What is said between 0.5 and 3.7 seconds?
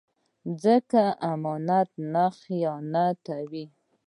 ځمکه امانت نه خیانتوي